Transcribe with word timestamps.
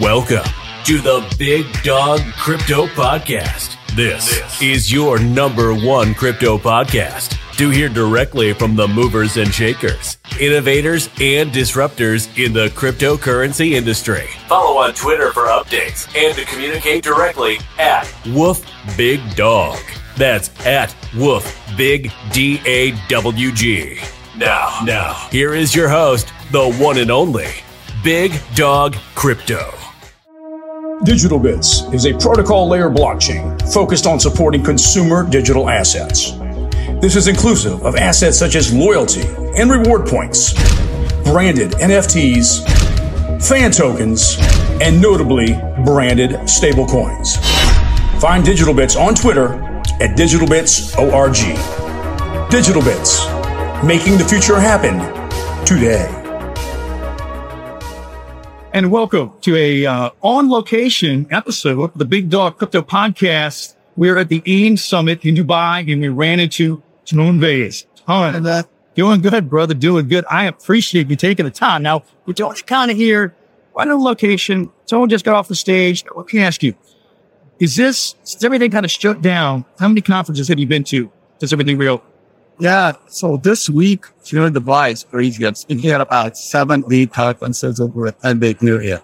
Welcome 0.00 0.44
to 0.84 0.98
the 0.98 1.34
Big 1.38 1.64
Dawg 1.82 2.20
Crypto 2.34 2.86
Podcast. 2.88 3.76
This, 3.94 4.60
is 4.60 4.92
your 4.92 5.18
number 5.18 5.72
one 5.72 6.12
crypto 6.12 6.58
podcast 6.58 7.38
to 7.56 7.70
hear 7.70 7.88
directly 7.88 8.52
from 8.52 8.76
the 8.76 8.86
movers 8.86 9.38
and 9.38 9.54
shakers, 9.54 10.18
innovators, 10.38 11.08
and 11.20 11.50
disruptors 11.50 12.28
in 12.36 12.52
the 12.52 12.66
cryptocurrency 12.70 13.72
industry. 13.72 14.26
Follow 14.48 14.76
on 14.78 14.92
Twitter 14.92 15.32
for 15.32 15.44
updates 15.44 16.14
and 16.14 16.36
to 16.36 16.44
communicate 16.44 17.02
directly 17.02 17.56
at 17.78 18.12
Woof 18.26 18.68
Big 18.98 19.20
Dawg. 19.34 19.78
That's 20.16 20.50
at 20.66 20.94
Woof 21.16 21.58
Big 21.76 22.12
D 22.32 22.60
A 22.66 22.90
W 23.08 23.52
G. 23.52 23.98
Now, 24.36 24.80
now, 24.84 25.14
here 25.30 25.54
is 25.54 25.74
your 25.74 25.88
host, 25.88 26.30
the 26.50 26.70
one 26.74 26.98
and 26.98 27.10
only 27.10 27.48
Big 28.04 28.32
Dawg 28.54 28.94
Crypto. 29.14 29.72
Digital 31.04 31.38
Bits 31.38 31.82
is 31.92 32.06
a 32.06 32.14
protocol 32.14 32.68
layer 32.68 32.88
blockchain 32.88 33.60
focused 33.72 34.06
on 34.06 34.18
supporting 34.18 34.62
consumer 34.62 35.28
digital 35.28 35.68
assets. 35.68 36.32
This 37.02 37.16
is 37.16 37.28
inclusive 37.28 37.84
of 37.84 37.96
assets 37.96 38.38
such 38.38 38.56
as 38.56 38.72
loyalty 38.72 39.26
and 39.56 39.70
reward 39.70 40.06
points, 40.06 40.54
branded 41.22 41.72
NFTs, 41.72 42.64
fan 43.46 43.70
tokens, 43.70 44.38
and 44.80 44.98
notably 45.00 45.52
branded 45.84 46.30
stablecoins. 46.48 47.36
Find 48.18 48.42
Digital 48.42 48.72
Bits 48.72 48.96
on 48.96 49.14
Twitter 49.14 49.52
at 50.00 50.16
DigitalBitsORG. 50.16 52.50
Digital 52.50 52.82
Bits, 52.82 53.26
making 53.84 54.16
the 54.16 54.24
future 54.26 54.58
happen 54.58 54.98
today. 55.66 56.25
And 58.76 58.92
welcome 58.92 59.32
to 59.40 59.56
a 59.56 59.86
uh, 59.86 60.10
on 60.20 60.50
location 60.50 61.26
episode 61.30 61.92
of 61.92 61.98
the 61.98 62.04
Big 62.04 62.28
Dawg 62.28 62.58
Crypto 62.58 62.82
Podcast. 62.82 63.74
We're 63.96 64.18
at 64.18 64.28
the 64.28 64.42
AIM 64.44 64.76
Summit 64.76 65.24
in 65.24 65.34
Dubai, 65.34 65.90
and 65.90 66.02
we 66.02 66.08
ran 66.08 66.40
into 66.40 66.82
Vays. 67.10 67.86
Tone, 68.06 68.46
uh, 68.46 68.64
doing 68.94 69.22
good, 69.22 69.48
brother. 69.48 69.72
Doing 69.72 70.08
good. 70.08 70.26
I 70.30 70.44
appreciate 70.44 71.08
you 71.08 71.16
taking 71.16 71.46
the 71.46 71.50
time. 71.50 71.84
Now 71.84 72.02
we're 72.26 72.34
doing 72.34 72.52
it 72.52 72.66
kind 72.66 72.90
of 72.90 72.98
here, 72.98 73.34
right 73.74 73.88
on 73.88 74.04
location. 74.04 74.70
Someone 74.84 75.08
just 75.08 75.24
got 75.24 75.36
off 75.36 75.48
the 75.48 75.54
stage. 75.54 76.04
Let 76.14 76.30
me 76.30 76.40
ask 76.40 76.62
you: 76.62 76.74
Is 77.58 77.76
this 77.76 78.14
is 78.24 78.44
everything 78.44 78.70
kind 78.70 78.84
of 78.84 78.90
shut 78.90 79.22
down? 79.22 79.64
How 79.78 79.88
many 79.88 80.02
conferences 80.02 80.48
have 80.48 80.58
you 80.58 80.66
been 80.66 80.84
to? 80.84 81.10
Is 81.40 81.50
everything 81.50 81.78
real? 81.78 82.02
Yeah. 82.58 82.92
So 83.08 83.36
this 83.36 83.68
week, 83.68 84.06
during 84.24 84.52
the 84.52 84.60
Vice 84.60 85.06
region, 85.12 85.54
had 85.82 86.00
about 86.00 86.36
seven 86.36 86.82
lead 86.82 87.12
conferences 87.12 87.80
over 87.80 88.08
at 88.08 88.40
Big 88.40 88.62
New 88.62 88.80
Year. 88.80 89.02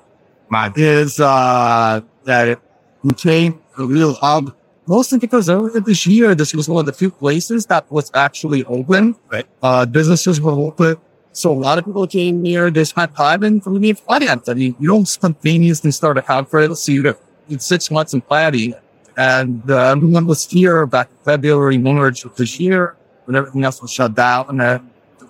My 0.48 0.72
is, 0.77 1.20
uh, 1.20 2.00
that 2.25 2.48
it 2.48 2.58
became 3.05 3.61
a 3.78 3.84
real 3.84 4.14
hub. 4.14 4.55
Mostly 4.86 5.19
because 5.19 5.48
earlier 5.48 5.80
this 5.80 6.06
year, 6.06 6.34
this 6.34 6.55
was 6.55 6.69
one 6.69 6.80
of 6.80 6.86
the 6.86 6.92
few 6.92 7.11
places 7.11 7.67
that 7.67 7.91
was 7.91 8.11
actually 8.14 8.64
open. 8.64 9.14
Right. 9.30 9.47
Uh, 9.62 9.86
businesses 9.86 10.41
were 10.41 10.53
open. 10.53 10.97
So 11.33 11.53
a 11.53 11.55
lot 11.55 11.78
of 11.78 11.84
people 11.84 12.06
came 12.06 12.45
here. 12.45 12.70
They 12.70 12.84
spent 12.84 13.14
time 13.14 13.45
in 13.45 13.61
for 13.61 13.70
me 13.70 13.92
finance. 13.92 14.48
I 14.48 14.55
mean, 14.55 14.77
you 14.78 14.89
don't 14.89 15.06
spontaneously 15.06 15.92
start 15.92 16.19
a 16.19 16.23
conference. 16.23 16.80
So 16.80 16.92
you 16.92 17.03
get 17.03 17.19
six 17.58 17.91
months 17.91 18.12
in 18.12 18.20
planning. 18.20 18.75
And, 19.17 19.62
uh, 19.70 19.92
everyone 19.92 20.27
was 20.27 20.45
here 20.50 20.84
back 20.86 21.08
February, 21.25 21.78
March 21.78 22.25
of 22.25 22.34
this 22.36 22.58
year 22.58 22.97
everything 23.37 23.65
else 23.65 23.81
was 23.83 23.93
shut 23.93 24.15
down. 24.15 24.47
And 24.49 24.61
uh, 24.61 24.79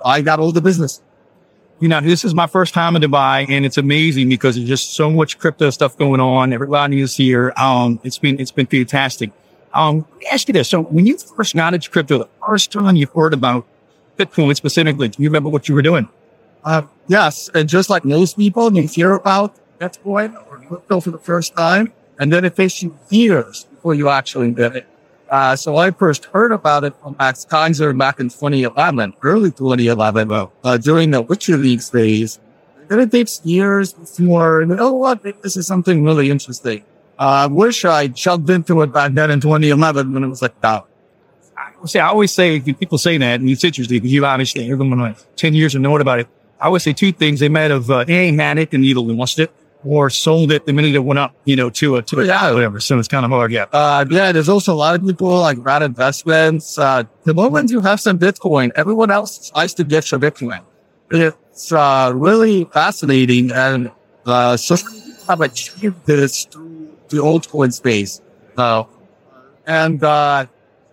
I 0.04 0.22
got 0.22 0.40
all 0.40 0.52
the 0.52 0.60
business. 0.60 1.00
You 1.80 1.88
know, 1.88 2.00
this 2.00 2.24
is 2.24 2.34
my 2.34 2.46
first 2.46 2.74
time 2.74 2.94
in 2.94 3.02
Dubai 3.02 3.48
and 3.48 3.66
it's 3.66 3.76
amazing 3.76 4.28
because 4.28 4.54
there's 4.54 4.68
just 4.68 4.94
so 4.94 5.10
much 5.10 5.38
crypto 5.38 5.70
stuff 5.70 5.96
going 5.96 6.20
on. 6.20 6.52
Everybody 6.52 7.00
is 7.00 7.16
here. 7.16 7.52
Um, 7.56 7.98
it's 8.04 8.18
been, 8.18 8.38
it's 8.38 8.52
been 8.52 8.66
fantastic. 8.66 9.32
Um, 9.74 10.06
let 10.12 10.20
me 10.20 10.26
ask 10.30 10.46
you 10.48 10.54
this. 10.54 10.68
So 10.68 10.82
when 10.82 11.06
you 11.06 11.18
first 11.18 11.56
got 11.56 11.74
into 11.74 11.90
crypto, 11.90 12.18
the 12.18 12.28
first 12.46 12.70
time 12.70 12.94
you 12.94 13.08
heard 13.08 13.34
about 13.34 13.66
Bitcoin 14.16 14.54
specifically, 14.54 15.08
do 15.08 15.22
you 15.22 15.28
remember 15.28 15.48
what 15.48 15.68
you 15.68 15.74
were 15.74 15.82
doing? 15.82 16.08
Uh, 16.64 16.82
yes. 17.08 17.50
And 17.54 17.68
just 17.68 17.90
like 17.90 18.04
most 18.04 18.36
people, 18.36 18.72
you 18.72 18.86
hear 18.86 19.14
about 19.14 19.56
Bitcoin 19.80 20.34
or 20.46 20.58
crypto 20.58 21.00
for 21.00 21.10
the 21.10 21.18
first 21.18 21.56
time, 21.56 21.92
and 22.18 22.32
then 22.32 22.44
it 22.44 22.54
takes 22.54 22.82
you 22.82 22.96
years 23.10 23.64
before 23.64 23.94
you 23.94 24.08
actually 24.08 24.52
did 24.52 24.76
it. 24.76 24.86
Uh, 25.32 25.56
so 25.56 25.78
I 25.78 25.90
first 25.90 26.26
heard 26.26 26.52
about 26.52 26.84
it 26.84 26.94
from 26.96 27.16
Max 27.18 27.46
Keiser 27.46 27.96
back 27.96 28.20
in 28.20 28.28
2011, 28.28 29.14
early 29.22 29.50
2011, 29.50 30.30
uh, 30.30 30.76
during 30.76 31.10
the 31.10 31.24
WikiLeaks 31.24 31.90
days. 31.90 32.38
Then 32.88 33.00
it 33.00 33.10
takes 33.10 33.40
years 33.42 33.94
before, 33.94 34.66
know 34.66 34.92
what, 34.92 35.22
this 35.22 35.56
is 35.56 35.66
something 35.66 36.04
really 36.04 36.30
interesting. 36.30 36.84
I 37.18 37.44
uh, 37.44 37.48
wish 37.48 37.86
I 37.86 38.08
jumped 38.08 38.50
into 38.50 38.82
it 38.82 38.92
back 38.92 39.12
then 39.14 39.30
in 39.30 39.40
2011 39.40 40.12
when 40.12 40.22
it 40.22 40.28
was 40.28 40.42
like 40.42 40.60
that. 40.60 40.84
Say, 41.86 42.00
I 42.00 42.08
always 42.08 42.32
say, 42.32 42.60
people 42.60 42.98
say 42.98 43.16
that, 43.16 43.40
and 43.40 43.48
it's 43.48 43.64
interesting 43.64 43.96
because 43.96 44.12
you 44.12 44.26
obviously, 44.26 44.66
you're 44.66 44.76
going 44.76 44.90
to 44.90 45.16
10 45.36 45.54
years 45.54 45.74
of 45.74 45.80
knowing 45.80 46.02
about 46.02 46.20
it. 46.20 46.28
I 46.60 46.66
always 46.66 46.82
say 46.82 46.92
two 46.92 47.10
things. 47.10 47.40
They 47.40 47.48
might 47.48 47.70
have, 47.70 47.90
uh, 47.90 48.04
had 48.04 48.58
it 48.58 48.74
and 48.74 48.84
either 48.84 49.00
lost 49.00 49.38
it 49.38 49.50
or 49.84 50.08
sold 50.10 50.52
it 50.52 50.64
the 50.66 50.72
minute 50.72 50.94
it 50.94 51.00
went 51.00 51.18
up, 51.18 51.34
you 51.44 51.56
know, 51.56 51.68
to 51.70 51.96
a, 51.96 52.02
to 52.02 52.20
a, 52.20 52.26
Yeah. 52.26 52.52
whatever. 52.52 52.78
So 52.80 52.98
it's 52.98 53.08
kind 53.08 53.24
of 53.24 53.30
hard. 53.30 53.50
Yeah. 53.52 53.66
Uh, 53.72 54.04
yeah, 54.10 54.30
there's 54.32 54.48
also 54.48 54.72
a 54.72 54.76
lot 54.76 54.94
of 54.94 55.04
people 55.06 55.28
like 55.40 55.58
rat 55.60 55.82
investments. 55.82 56.78
Uh, 56.78 57.04
the 57.24 57.34
moment 57.34 57.70
you 57.70 57.80
have 57.80 58.00
some 58.00 58.18
Bitcoin, 58.18 58.70
everyone 58.76 59.10
else 59.10 59.50
tries 59.50 59.74
to 59.74 59.84
get 59.84 60.10
your 60.10 60.20
Bitcoin. 60.20 60.60
It's, 61.10 61.72
uh, 61.72 62.12
really 62.14 62.64
fascinating. 62.72 63.50
And, 63.52 63.90
uh, 64.24 64.56
so 64.56 64.76
have 65.28 65.40
achieved 65.40 66.06
this 66.06 66.44
through 66.44 66.96
the 67.08 67.18
old 67.20 67.48
coin 67.48 67.70
space. 67.72 68.20
Uh, 68.56 68.84
and, 69.66 70.02
uh, 70.02 70.46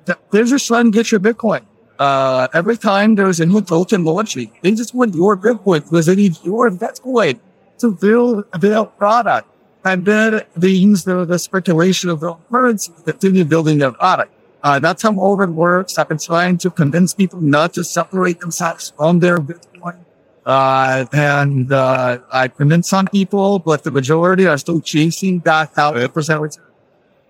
th- 0.06 0.18
they're 0.32 0.46
just 0.46 0.68
trying 0.68 0.92
to 0.92 0.96
get 0.96 1.12
your 1.12 1.20
Bitcoin. 1.20 1.62
Uh, 2.00 2.48
every 2.54 2.78
time 2.78 3.16
there's 3.16 3.40
a 3.42 3.46
new 3.46 3.62
token 3.62 4.04
launching, 4.06 4.52
they 4.62 4.72
just 4.72 4.94
want 4.96 5.14
your 5.14 5.36
Bitcoin 5.36 5.84
because 5.84 6.06
they 6.06 6.16
need 6.16 6.38
your 6.44 6.72
Bitcoin 6.72 7.40
to 7.80 7.92
build 7.92 8.46
their 8.60 8.86
product. 8.86 9.48
And 9.86 10.06
then 10.06 10.42
they 10.56 10.70
use 10.70 11.04
the, 11.04 11.26
the 11.26 11.40
speculation 11.40 12.10
of 12.10 12.20
the 12.20 12.34
currency 12.52 12.92
to 12.92 13.14
continue 13.14 13.46
building 13.46 13.78
their 13.78 13.92
product. 13.92 14.32
Uh, 14.62 14.78
that's 14.78 15.04
how 15.04 15.14
Orbit 15.16 15.52
works. 15.52 15.98
I've 15.98 16.10
been 16.10 16.18
trying 16.18 16.58
to 16.60 16.70
convince 16.70 17.14
people 17.14 17.40
not 17.40 17.74
to 17.76 17.84
separate 17.84 18.42
themselves 18.42 18.94
from 18.98 19.20
their 19.20 19.38
Bitcoin. 19.38 20.00
Uh, 20.46 21.06
and, 21.14 21.72
uh, 21.72 22.20
I 22.32 22.48
convinced 22.50 22.90
some 22.90 23.08
people, 23.08 23.60
but 23.60 23.84
the 23.84 23.92
majority 23.92 24.48
are 24.48 24.58
still 24.58 24.82
chasing 24.82 25.40
that 25.40 25.78
out 25.78 25.96
percent 26.14 26.42
return. 26.42 26.66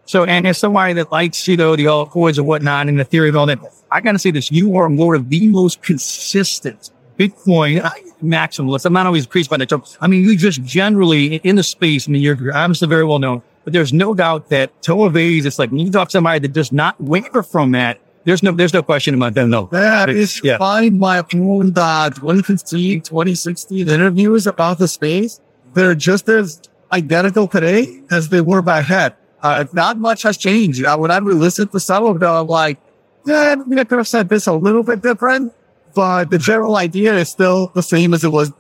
So, 0.05 0.23
and 0.23 0.47
as 0.47 0.57
somebody 0.57 0.93
that 0.93 1.11
likes, 1.11 1.47
you 1.47 1.55
know, 1.55 1.75
the 1.75 1.85
altcoins 1.85 2.39
and 2.39 2.47
whatnot 2.47 2.87
and 2.87 2.99
the 2.99 3.03
theory 3.03 3.29
of 3.29 3.35
all 3.35 3.45
that, 3.45 3.59
I 3.91 4.01
got 4.01 4.13
to 4.13 4.19
say 4.19 4.31
this, 4.31 4.51
you 4.51 4.75
are 4.75 4.89
one 4.89 5.15
of 5.15 5.29
the 5.29 5.47
most 5.49 5.83
consistent 5.83 6.89
Bitcoin 7.19 7.81
maximalists. 8.23 8.85
I'm 8.85 8.93
not 8.93 9.05
always 9.05 9.27
preached 9.27 9.49
by 9.49 9.57
the 9.57 9.65
term. 9.65 9.83
I 9.99 10.07
mean, 10.07 10.23
you 10.23 10.37
just 10.37 10.63
generally 10.63 11.35
in 11.35 11.57
the 11.57 11.63
space, 11.63 12.07
I 12.07 12.11
mean, 12.11 12.21
you're, 12.21 12.35
you're 12.41 12.55
obviously 12.55 12.87
very 12.87 13.03
well 13.03 13.19
known, 13.19 13.41
but 13.65 13.73
there's 13.73 13.91
no 13.91 14.13
doubt 14.13 14.49
that 14.49 14.81
Tone 14.81 15.11
Vays, 15.11 15.45
it's 15.45 15.59
like 15.59 15.69
when 15.71 15.81
you 15.81 15.91
talk 15.91 16.07
to 16.07 16.11
somebody 16.13 16.39
that 16.39 16.53
does 16.53 16.71
not 16.71 16.99
waver 17.01 17.43
from 17.43 17.71
that, 17.73 17.99
there's 18.23 18.41
no, 18.43 18.51
there's 18.51 18.73
no 18.73 18.83
question 18.83 19.15
about 19.15 19.33
them. 19.33 19.49
No. 19.49 19.67
That 19.71 20.09
is 20.09 20.41
Yeah. 20.43 20.57
find 20.57 20.99
my 20.99 21.23
own 21.33 21.73
uh, 21.75 22.09
2015, 22.09 23.01
2016 23.01 23.89
interviews 23.89 24.47
about 24.47 24.77
the 24.77 24.87
space. 24.87 25.41
They're 25.73 25.95
just 25.95 26.27
as 26.29 26.61
identical 26.91 27.47
today 27.47 28.01
as 28.11 28.29
they 28.29 28.41
were 28.41 28.61
back 28.61 28.87
then. 28.87 29.13
Uh, 29.41 29.65
not 29.73 29.97
much 29.97 30.23
has 30.23 30.37
changed. 30.37 30.83
Uh, 30.83 30.97
when 30.97 31.11
I 31.11 31.19
listen 31.19 31.67
to 31.69 31.79
some 31.79 32.05
of 32.05 32.19
them, 32.19 32.29
I'm 32.29 32.47
like, 32.47 32.77
yeah, 33.25 33.55
I 33.57 33.79
I 33.79 33.83
could 33.83 33.97
have 33.99 34.07
said 34.07 34.27
this 34.29 34.47
a 34.47 34.53
little 34.53 34.83
bit 34.83 35.01
different, 35.01 35.53
but 35.93 36.29
the 36.29 36.37
general 36.37 36.77
idea 36.77 37.15
is 37.15 37.29
still 37.29 37.67
the 37.75 37.83
same 37.83 38.13
as 38.13 38.23
it 38.23 38.29
was 38.29 38.51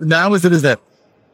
now 0.00 0.34
as 0.34 0.44
it 0.44 0.52
is 0.52 0.64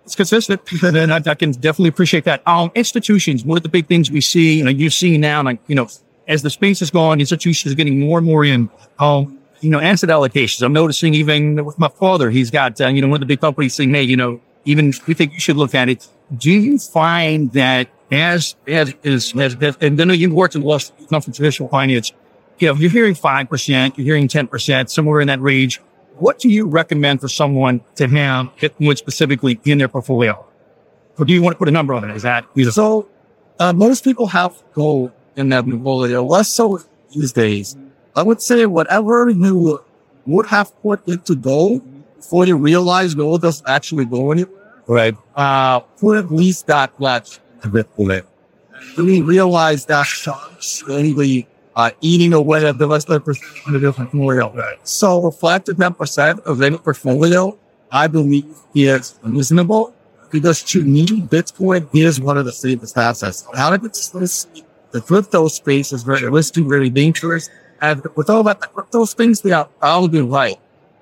it's 0.05 0.15
consistent, 0.15 0.61
and 0.83 1.13
I, 1.13 1.17
I 1.27 1.35
can 1.35 1.53
definitely 1.53 1.89
appreciate 1.89 2.25
that. 2.25 2.47
Um, 2.47 2.71
institutions, 2.75 3.45
one 3.45 3.57
of 3.57 3.63
the 3.63 3.69
big 3.69 3.87
things 3.87 4.11
we 4.11 4.21
see, 4.21 4.59
you 4.59 4.65
know, 4.65 4.71
you 4.71 4.91
see 4.91 5.17
now, 5.19 5.43
like 5.43 5.61
you 5.67 5.75
know, 5.75 5.89
as 6.29 6.43
the 6.43 6.51
space 6.51 6.83
is 6.83 6.91
going, 6.91 7.21
institutions 7.21 7.73
are 7.73 7.77
getting 7.77 8.01
more 8.01 8.19
and 8.19 8.27
more 8.27 8.45
in. 8.45 8.71
Um, 8.99 9.39
you 9.61 9.71
know, 9.71 9.81
asset 9.81 10.11
allocations. 10.11 10.63
I'm 10.63 10.75
noticing 10.75 11.15
even 11.15 11.65
with 11.65 11.79
my 11.79 11.89
father, 11.89 12.29
he's 12.31 12.51
got 12.51 12.79
uh, 12.81 12.89
you 12.89 13.01
know 13.01 13.09
one 13.09 13.17
of 13.17 13.21
the 13.21 13.27
big 13.27 13.41
companies 13.41 13.75
saying, 13.75 13.95
hey, 13.95 14.03
you 14.03 14.17
know, 14.17 14.41
even 14.67 14.93
we 15.07 15.15
think 15.15 15.33
you 15.33 15.41
should 15.41 15.57
look 15.57 15.75
at 15.75 15.89
it. 15.89 16.07
Do 16.37 16.51
you 16.51 16.79
find 16.79 17.51
that 17.53 17.89
as 18.13 18.57
as 18.67 18.95
is 19.03 19.35
as, 19.37 19.57
as, 19.63 19.77
and 19.81 19.99
then 19.99 20.11
you've 20.11 20.33
worked 20.33 20.55
in 20.55 20.63
Wall 20.63 20.79
Street, 20.79 21.11
not 21.11 21.25
from 21.25 21.33
traditional 21.33 21.71
finance, 21.71 22.13
you 22.59 22.69
know, 22.69 22.75
you're 22.75 22.91
hearing 22.91 23.15
five 23.15 23.49
percent, 23.49 23.99
you're 23.99 24.05
hearing 24.05 24.29
ten 24.29 24.47
percent, 24.47 24.91
somewhere 24.91 25.21
in 25.21 25.29
that 25.29 25.41
range. 25.41 25.81
What 26.19 26.39
do 26.39 26.49
you 26.49 26.67
recommend 26.67 27.21
for 27.21 27.29
someone 27.29 27.81
to 27.97 28.07
have 28.07 28.55
Bitcoin 28.57 28.97
specifically 28.97 29.61
in 29.65 29.79
their 29.79 29.89
portfolio? 29.89 30.45
Or 31.19 31.25
do 31.25 31.33
you 31.33 31.43
want 31.43 31.55
to 31.55 31.59
put 31.59 31.69
a 31.69 31.73
number 31.73 31.95
on 31.95 32.09
it? 32.09 32.15
Is 32.15 32.23
that 32.23 32.47
So, 32.71 33.09
uh, 33.59 33.73
most 33.73 34.05
people 34.05 34.29
have 34.29 34.63
gold 34.73 35.13
in 35.37 35.49
their 35.49 35.63
portfolio, 35.63 36.25
less 36.25 36.49
so 36.49 36.81
these 37.13 37.33
days. 37.33 37.77
I 38.15 38.23
would 38.23 38.41
say 38.41 38.67
whatever 38.67 39.29
you 39.29 39.81
would 40.27 40.47
have 40.47 40.81
put 40.83 41.07
into 41.09 41.35
gold 41.35 41.83
before 42.17 42.47
you 42.47 42.57
realize 42.57 43.15
gold 43.15 43.43
doesn't 43.43 43.69
actually 43.69 44.05
go 44.05 44.31
anywhere, 44.31 44.81
right? 44.87 45.17
Uh, 45.35 45.81
put 45.81 46.17
at 46.17 46.31
least 46.31 46.69
that 46.69 46.99
much 47.01 47.41
to 47.63 47.69
Bitcoin. 47.69 48.25
You 48.97 49.25
realize 49.25 49.87
that 49.87 50.07
really 50.87 51.49
uh, 51.77 51.91
eating 52.01 52.33
away 52.33 52.67
at 52.67 52.79
the 52.79 52.89
rest 52.89 53.09
of 53.09 53.25
the 53.25 53.93
portfolio. 53.93 54.53
Right. 54.53 54.79
So 54.87 55.31
five 55.31 55.65
to 55.65 55.75
10% 55.75 56.41
of 56.41 56.63
any 56.63 56.79
portfolio, 56.79 57.59
I 57.91 58.07
believe 58.07 58.47
is 58.75 59.19
reasonable 59.23 59.95
because 60.31 60.63
to 60.65 60.85
me, 60.85 61.07
Bitcoin 61.07 61.89
is 61.95 62.21
one 62.21 62.39
of 62.39 62.45
the 62.45 62.53
safest 62.53 62.97
assets. 62.97 63.47
How 63.55 63.71
did 63.71 63.85
it 63.85 63.95
the 64.95 65.01
crypto 65.01 65.49
space 65.49 65.93
is 65.93 66.05
very 66.05 66.31
risky, 66.31 66.63
very 66.63 66.89
dangerous. 66.89 67.51
And 67.81 68.01
with 68.15 68.31
all 68.31 68.41
about 68.41 68.61
the 68.61 68.69
crypto 68.69 69.05
space, 69.07 69.41
they 69.41 69.51
are 69.51 69.65
probably 69.81 70.23
right. 70.23 70.57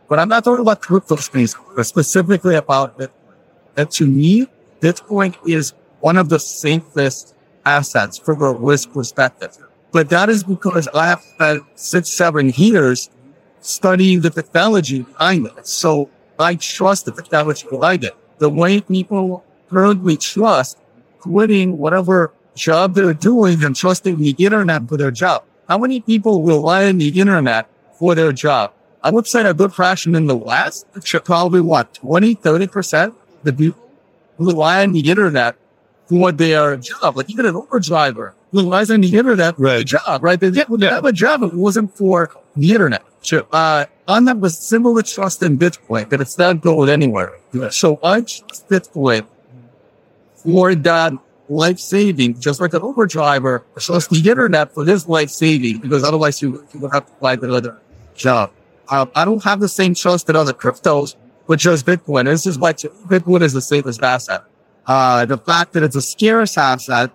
But 0.09 0.19
I'm 0.19 0.31
not 0.31 0.45
talking 0.45 0.63
about 0.63 0.81
crypto 0.81 1.17
space, 1.17 1.55
but 1.77 1.85
specifically 1.85 2.55
about 2.55 2.99
Bitcoin. 2.99 3.37
And 3.77 3.91
to 3.91 4.07
me, 4.07 4.49
Bitcoin 4.81 5.37
is 5.47 5.75
one 6.01 6.17
of 6.17 6.31
the 6.31 6.39
safest 6.39 7.35
assets 7.67 8.17
from 8.17 8.41
a 8.41 8.53
risk 8.53 8.95
perspective. 8.95 9.59
But 9.93 10.09
that 10.09 10.31
is 10.31 10.43
because 10.43 10.89
I 10.89 11.07
have 11.07 11.21
spent 11.21 11.63
six, 11.75 12.09
seven 12.09 12.49
years 12.51 13.11
studying 13.61 14.23
the 14.23 14.31
technology 14.31 15.03
behind 15.03 15.47
it. 15.47 15.67
So 15.67 16.09
I 16.39 16.57
trust 16.57 17.05
the 17.05 17.13
technology 17.13 17.67
behind 17.71 18.05
it. 18.05 18.17
The 18.39 18.49
way 18.49 18.81
people 18.81 19.45
currently 19.71 20.17
trust 20.17 20.79
quitting 21.21 21.79
whatever 21.79 22.33
job 22.55 22.95
they're 22.95 23.15
doing 23.15 23.63
and 23.63 23.77
trusting 23.77 24.17
the 24.17 24.35
internet 24.39 24.89
for 24.89 24.97
their 24.97 25.11
job. 25.11 25.45
How 25.69 25.79
many 25.79 26.01
people 26.01 26.43
rely 26.43 26.89
on 26.89 26.99
the 26.99 27.09
internet 27.09 27.69
for 27.99 28.15
their 28.15 28.33
job? 28.33 28.73
I 29.03 29.11
would 29.11 29.27
say 29.27 29.43
a 29.43 29.55
good 29.55 29.73
fraction 29.73 30.15
in 30.15 30.27
the 30.27 30.37
West, 30.37 30.87
should 31.05 31.25
probably 31.25 31.61
what, 31.61 31.95
20, 31.95 32.37
30% 32.37 33.15
the 33.43 33.53
people 33.53 33.91
rely 34.39 34.83
on 34.83 34.93
the 34.93 35.01
internet 35.01 35.57
for 36.07 36.33
their 36.33 36.77
job. 36.77 37.17
Like 37.17 37.31
even 37.31 37.47
an 37.47 37.55
Uber 37.55 37.81
driver 37.81 38.35
relies 38.53 38.91
on 38.91 39.01
the 39.01 39.17
internet 39.17 39.59
right. 39.59 39.85
job, 39.85 40.23
right? 40.23 40.39
They 40.39 40.51
didn't 40.51 40.83
have 40.83 41.05
a 41.05 41.13
job 41.13 41.43
it 41.43 41.55
wasn't 41.55 41.97
for 41.97 42.31
the 42.57 42.73
internet. 42.73 43.03
Sure. 43.23 43.47
Uh, 43.53 43.87
on 44.09 44.25
that 44.25 44.39
was 44.39 44.59
similar 44.59 45.03
trust 45.03 45.43
in 45.43 45.57
Bitcoin, 45.59 46.09
but 46.11 46.21
it's 46.21 46.37
not 46.39 46.61
going 46.61 46.89
anywhere. 46.89 47.33
So 47.71 47.99
I 48.03 48.21
trust 48.21 48.69
Bitcoin 48.69 49.27
for 50.37 50.75
that 50.75 51.13
life 51.49 51.79
saving, 51.79 52.41
just 52.41 52.61
like 52.61 52.75
an 52.75 52.83
Uber 52.83 53.07
driver 53.07 53.65
trusts 53.79 54.11
the 54.11 54.29
internet 54.29 54.75
for 54.75 54.85
his 54.85 55.09
life 55.09 55.31
saving, 55.31 55.79
because 55.79 56.03
otherwise 56.03 56.43
you, 56.43 56.67
you 56.73 56.81
would 56.81 56.93
have 56.93 57.07
to 57.07 57.13
find 57.15 57.43
another 57.43 57.79
job. 58.15 58.51
Um, 58.89 59.11
I 59.15 59.25
don't 59.25 59.43
have 59.45 59.61
the 59.61 59.69
same 59.69 59.95
trust 59.95 60.29
in 60.29 60.37
other 60.37 60.53
cryptos, 60.53 61.15
but 61.47 61.59
just 61.59 61.87
Bitcoin. 61.87 62.25
This 62.25 62.47
is 62.47 62.59
why 62.59 62.73
Bitcoin 62.73 63.43
is 63.43 63.53
the 63.53 63.61
safest 63.61 64.03
asset. 64.03 64.43
Uh, 64.87 65.25
the 65.25 65.39
fact 65.39 65.75
that 65.75 65.85
it's 65.85 65.95
a 65.95 66.03
scarce 66.03 66.59
asset 66.59 67.13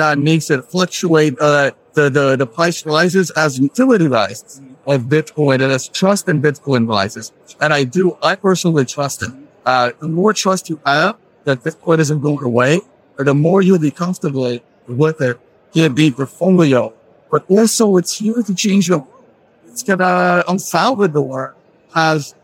of 0.00 0.18
makes 0.18 0.50
it 0.50 0.64
fluctuate, 0.64 1.38
uh, 1.40 1.70
the, 1.94 2.10
the, 2.10 2.36
the 2.36 2.46
price 2.46 2.84
rises 2.86 3.30
as 3.30 3.58
utility 3.58 4.06
rises 4.06 4.60
of 4.86 5.02
Bitcoin 5.02 5.54
and 5.62 5.72
as 5.72 5.88
trust 5.88 6.28
in 6.28 6.40
Bitcoin 6.42 6.88
rises. 6.88 7.32
And 7.60 7.72
I 7.72 7.84
do, 7.84 8.16
I 8.22 8.34
personally 8.34 8.84
trust 8.84 9.22
it. 9.22 9.30
Uh, 9.64 9.92
the 10.00 10.08
more 10.08 10.32
trust 10.32 10.68
you 10.70 10.80
have 10.86 11.16
that 11.44 11.62
Bitcoin 11.62 11.98
isn't 11.98 12.20
going 12.20 12.42
away, 12.42 12.80
or 13.18 13.24
the 13.24 13.34
more 13.34 13.62
you'll 13.62 13.78
be 13.78 13.90
comfortable 13.90 14.58
with 14.88 15.20
it 15.20 15.38
in 15.74 15.94
the 15.94 16.10
portfolio. 16.10 16.92
But 17.30 17.44
also 17.48 17.96
it's 17.96 18.18
here 18.18 18.42
to 18.42 18.54
change 18.54 18.88
the 18.88 18.98
world. 18.98 19.24
It's 19.66 19.82
gonna, 19.82 20.42
El 20.48 20.58
Salvador 20.58 21.54
has, 21.94 22.34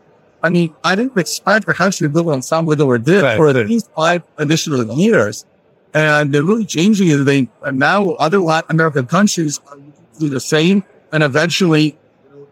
I 0.41 0.49
mean, 0.49 0.73
I 0.83 0.95
didn't 0.95 1.17
expect 1.17 1.67
or 1.67 1.73
how 1.73 1.89
should 1.89 2.13
do 2.13 2.31
El 2.31 2.41
Salvador 2.41 2.97
did 2.97 3.23
right. 3.23 3.35
for 3.35 3.49
at 3.49 3.55
least 3.55 3.89
five 3.95 4.23
additional 4.37 4.97
years. 4.97 5.45
And 5.93 6.33
they're 6.33 6.43
really 6.43 6.65
changing 6.65 7.07
it. 7.09 7.17
They, 7.17 7.49
and 7.63 7.79
now 7.79 8.11
other 8.11 8.39
Latin 8.39 8.71
American 8.71 9.07
countries 9.07 9.59
are 9.67 9.77
do 10.19 10.29
the 10.29 10.39
same. 10.39 10.83
And 11.11 11.23
eventually, 11.23 11.97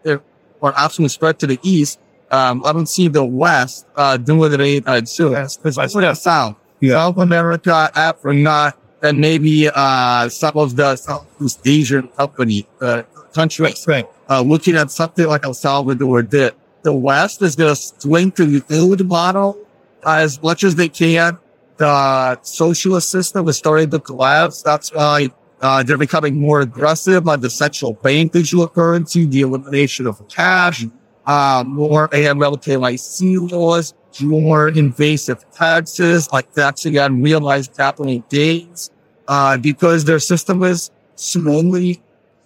if, 0.04 0.20
or 0.60 0.72
absolutely 0.76 1.10
spread 1.10 1.38
to 1.40 1.46
the 1.46 1.58
east. 1.62 2.00
Um, 2.30 2.64
I 2.64 2.72
don't 2.72 2.88
see 2.88 3.08
the 3.08 3.24
West, 3.24 3.86
uh, 3.94 4.16
doing 4.16 4.52
it 4.52 4.60
anytime 4.60 5.06
soon. 5.06 5.30
Because 5.32 5.78
I 5.78 5.86
see 5.86 6.00
that 6.00 6.16
South 6.16 6.56
yeah. 6.80 6.94
South 6.94 7.18
America, 7.18 7.90
Africa, 7.94 8.74
and 9.02 9.18
maybe 9.18 9.68
uh, 9.72 10.28
some 10.28 10.56
of 10.56 10.76
the 10.76 10.96
Southeast 10.96 11.60
Asian 11.66 12.08
company 12.08 12.66
uh, 12.80 13.02
countries. 13.32 13.84
Right. 13.86 14.08
Uh, 14.28 14.40
looking 14.40 14.76
at 14.76 14.90
something 14.90 15.26
like 15.26 15.44
El 15.44 15.54
Salvador 15.54 16.22
did. 16.22 16.54
The 16.82 16.92
West 16.92 17.42
is 17.42 17.56
going 17.56 17.74
to 17.74 17.76
swing 17.76 18.32
to 18.32 18.46
the 18.46 18.60
food 18.60 19.06
model 19.06 19.58
as 20.04 20.40
much 20.42 20.64
as 20.64 20.76
they 20.76 20.88
can. 20.88 21.38
The 21.76 22.40
socialist 22.42 23.10
system 23.10 23.48
is 23.48 23.58
starting 23.58 23.90
to 23.90 24.00
collapse. 24.00 24.62
That's 24.62 24.92
why 24.92 25.28
uh, 25.60 25.82
they're 25.82 25.98
becoming 25.98 26.40
more 26.40 26.60
aggressive 26.60 27.28
on 27.28 27.40
the 27.40 27.50
central 27.50 27.94
bank 27.94 28.32
digital 28.32 28.68
currency, 28.68 29.26
the 29.26 29.42
elimination 29.42 30.06
of 30.06 30.26
cash, 30.28 30.84
uh, 31.26 31.64
more 31.66 32.08
AML 32.08 32.62
KYC 32.62 33.50
laws 33.50 33.94
more 34.22 34.68
invasive 34.68 35.44
taxes, 35.52 36.30
like 36.32 36.52
taxing 36.52 36.98
on 36.98 37.22
realized 37.22 37.76
capital 37.76 38.18
gains, 38.28 38.90
uh, 39.28 39.56
because 39.58 40.04
their 40.04 40.18
system 40.18 40.62
is 40.62 40.90
slowly 41.16 42.02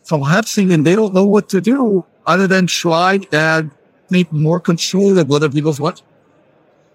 collapsing 0.08 0.72
and 0.72 0.86
they 0.86 0.96
don't 0.96 1.14
know 1.14 1.26
what 1.26 1.48
to 1.48 1.60
do 1.60 2.04
other 2.26 2.46
than 2.46 2.66
try 2.66 3.20
and 3.32 3.70
make 4.10 4.32
more 4.32 4.60
control 4.60 5.16
of 5.18 5.30
other 5.30 5.48
people's 5.48 5.80
what. 5.80 6.02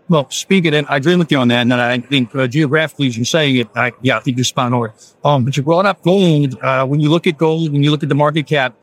Well, 0.07 0.29
speaking 0.29 0.75
of, 0.75 0.85
I 0.87 0.97
agree 0.97 1.15
with 1.15 1.31
you 1.31 1.39
on 1.39 1.47
that. 1.47 1.61
And 1.61 1.73
I 1.73 1.97
think 1.99 2.35
uh, 2.35 2.45
geographically, 2.47 3.07
as 3.07 3.17
you're 3.17 3.25
saying 3.25 3.57
it, 3.57 3.69
I, 3.75 3.91
yeah, 4.01 4.17
I 4.17 4.19
think 4.19 4.37
you're 4.37 4.43
spot 4.43 4.71
on. 4.71 4.91
Um, 5.23 5.45
but 5.45 5.57
you 5.57 5.63
brought 5.63 5.87
up 5.87 6.03
gold. 6.03 6.59
Uh, 6.61 6.85
when 6.85 6.99
you 6.99 7.09
look 7.09 7.25
at 7.25 7.37
gold, 7.37 7.71
when 7.71 7.81
you 7.83 7.89
look 7.89 8.03
at 8.03 8.09
the 8.09 8.15
market 8.15 8.45
cap, 8.45 8.75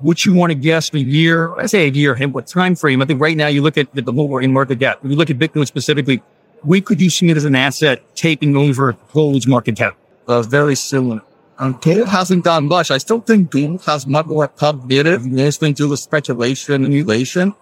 what 0.00 0.26
you 0.26 0.34
want 0.34 0.50
to 0.50 0.54
guess 0.54 0.92
a 0.92 0.98
year, 0.98 1.54
I 1.58 1.64
say 1.66 1.86
a 1.86 1.90
year, 1.90 2.14
and 2.20 2.34
what 2.34 2.46
time 2.46 2.74
frame. 2.74 3.00
I 3.00 3.06
think 3.06 3.20
right 3.20 3.36
now 3.36 3.46
you 3.46 3.62
look 3.62 3.78
at 3.78 3.94
the, 3.94 4.02
lower 4.12 4.42
in 4.42 4.52
market 4.52 4.80
cap. 4.80 5.02
When 5.02 5.10
you 5.10 5.16
look 5.16 5.30
at 5.30 5.38
Bitcoin 5.38 5.66
specifically, 5.66 6.22
we 6.62 6.82
could 6.82 7.00
you 7.00 7.08
see 7.08 7.30
it 7.30 7.36
as 7.38 7.46
an 7.46 7.54
asset 7.54 8.02
taking 8.14 8.56
over 8.56 8.96
gold's 9.14 9.46
market 9.46 9.76
cap? 9.76 9.96
Uh, 10.28 10.42
very 10.42 10.74
similar. 10.74 11.22
Um, 11.58 11.78
gold 11.80 12.08
hasn't 12.08 12.44
done 12.44 12.68
much. 12.68 12.90
I 12.90 12.98
still 12.98 13.20
think 13.20 13.50
gold 13.50 13.82
has 13.86 14.06
much 14.06 14.26
more 14.26 14.48
cognitive, 14.48 15.24
mostly 15.24 15.72
due 15.72 15.88
to 15.88 15.96
speculation 15.96 16.84
and 16.84 16.92
inflation. 16.92 17.54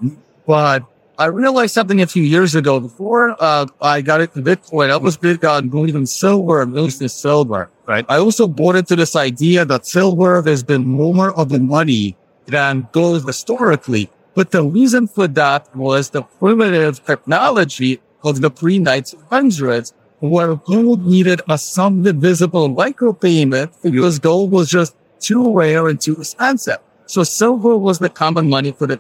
But 0.47 0.83
I 1.17 1.27
realized 1.27 1.75
something 1.75 2.01
a 2.01 2.07
few 2.07 2.25
years 2.25 2.55
ago. 2.57 2.81
Before 2.81 3.37
uh, 3.39 3.67
I 3.81 4.01
got 4.01 4.21
into 4.21 4.43
Bitcoin, 4.43 4.91
I 4.91 4.97
was 4.97 5.17
big 5.17 5.45
on 5.45 5.69
believing 5.69 6.07
silver 6.07 6.63
and 6.63 6.73
mostly 6.73 7.07
silver. 7.09 7.71
Right. 7.87 8.05
I 8.09 8.19
also 8.19 8.49
bought 8.49 8.75
into 8.75 8.97
this 8.97 9.15
idea 9.15 9.65
that 9.65 9.87
silver 9.87 10.43
has 10.43 10.65
been 10.65 10.85
more 10.85 11.33
of 11.39 11.51
the 11.51 11.61
money 11.61 12.17
than 12.47 12.89
gold 12.91 13.27
historically. 13.27 14.11
But 14.35 14.51
the 14.51 14.65
reason 14.65 15.07
for 15.07 15.29
that 15.29 15.75
was 15.77 16.11
the 16.11 16.23
primitive 16.23 17.05
technology 17.05 18.01
of 18.25 18.41
the 18.41 18.51
pre-1900s 18.51 19.93
where 20.19 20.57
gold 20.57 21.07
needed 21.07 21.43
a 21.49 21.59
somewhat 21.59 22.17
visible 22.17 22.69
micropayment 22.69 23.71
because 23.83 24.19
gold 24.19 24.51
was 24.51 24.69
just 24.69 24.97
too 25.21 25.53
rare 25.53 25.87
and 25.87 26.01
too 26.01 26.17
expensive. 26.17 26.79
So 27.07 27.23
silver 27.23 27.77
was 27.77 27.99
the 27.99 28.09
common 28.09 28.49
money 28.49 28.73
for 28.73 28.87
the. 28.87 28.99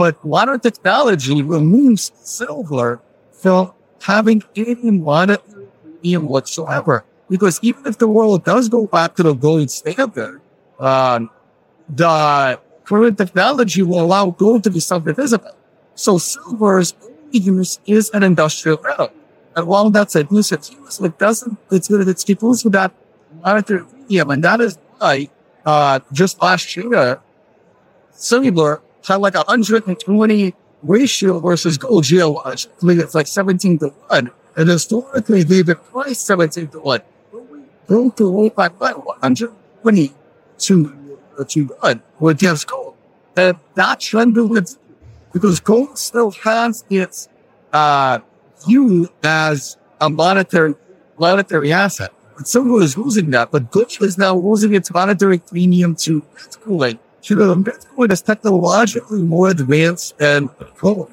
But 0.00 0.24
water 0.24 0.56
technology 0.56 1.42
removes 1.42 2.10
silver 2.24 3.02
from 3.32 3.72
having 4.00 4.42
any 4.56 4.90
monetary 4.90 5.68
value 6.00 6.20
whatsoever. 6.20 7.04
Because 7.28 7.60
even 7.60 7.84
if 7.84 7.98
the 7.98 8.08
world 8.08 8.42
does 8.42 8.70
go 8.70 8.86
back 8.86 9.14
to 9.16 9.22
the 9.22 9.34
gold 9.34 9.70
standard, 9.70 10.40
um, 10.78 11.28
the 11.86 12.58
current 12.84 13.18
technology 13.18 13.82
will 13.82 14.00
allow 14.00 14.30
gold 14.30 14.64
to 14.64 14.70
be 14.70 14.80
self-divisible. 14.80 15.52
So 15.94 16.16
silver's 16.16 16.94
only 17.04 17.38
use 17.38 17.78
is 17.84 18.08
an 18.16 18.22
industrial 18.22 18.80
metal. 18.80 19.12
And 19.54 19.66
while 19.66 19.90
that's 19.90 20.16
a 20.16 20.24
use, 20.24 20.50
it's 20.50 20.72
use, 20.72 20.98
it 20.98 21.18
doesn't, 21.18 21.58
it's, 21.70 21.90
it's 21.90 22.26
used 22.26 22.64
with 22.64 22.72
that 22.72 22.92
monetary 23.44 23.84
medium. 23.92 24.30
And 24.30 24.42
that 24.44 24.62
is 24.62 24.78
why, 24.96 25.28
uh, 25.66 26.00
just 26.10 26.40
last 26.40 26.74
year, 26.74 27.20
silver 28.12 28.80
had 29.06 29.16
like 29.16 29.34
a 29.34 29.44
120 29.44 30.54
ratio 30.82 31.38
versus 31.40 31.78
gold 31.78 32.04
geology. 32.04 32.68
I 32.76 32.86
think 32.86 33.00
it's 33.00 33.14
like 33.14 33.26
17 33.26 33.78
to 33.78 33.88
1. 33.88 34.30
And 34.56 34.68
historically, 34.68 35.42
they've 35.42 35.64
been 35.64 35.76
priced 35.76 36.26
17 36.26 36.68
to 36.68 36.80
1. 36.80 37.00
But 37.32 37.50
we 37.50 37.60
broke 37.86 38.16
Gold 38.16 38.16
to 38.16 38.30
120 38.30 40.12
to 40.58 41.00
that 41.38 41.56
you 41.56 41.64
got 41.80 42.00
with 42.18 42.38
just 42.38 42.66
gold. 42.66 42.94
And 43.36 43.56
that 43.74 44.00
trend 44.00 44.36
with 44.36 44.76
because 45.32 45.60
gold 45.60 45.96
still 45.98 46.32
has 46.32 46.84
its 46.90 47.28
uh, 47.72 48.18
view 48.66 49.08
as 49.22 49.76
a 50.00 50.10
monetary 50.10 50.74
monetary 51.18 51.72
asset. 51.72 52.12
But 52.36 52.48
silver 52.48 52.82
is 52.82 52.96
losing 52.98 53.30
that, 53.30 53.50
but 53.50 53.70
gold 53.70 53.96
is 54.00 54.18
now 54.18 54.36
losing 54.36 54.74
its 54.74 54.92
monetary 54.92 55.38
premium 55.38 55.94
to 55.96 56.22
Bitcoin. 56.34 56.98
So 57.20 57.34
the 57.34 57.54
Bitcoin 57.54 58.10
is 58.12 58.22
technologically 58.22 59.22
more 59.22 59.50
advanced 59.50 60.18
than 60.18 60.50
gold. 60.78 61.10